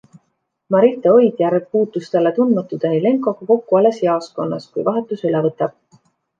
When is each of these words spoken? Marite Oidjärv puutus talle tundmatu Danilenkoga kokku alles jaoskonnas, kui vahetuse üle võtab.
Marite 0.75 1.11
Oidjärv 1.17 1.67
puutus 1.75 2.09
talle 2.15 2.33
tundmatu 2.39 2.81
Danilenkoga 2.87 3.51
kokku 3.53 3.81
alles 3.83 4.03
jaoskonnas, 4.09 4.69
kui 4.75 4.89
vahetuse 4.91 5.33
üle 5.33 5.47
võtab. 5.49 5.81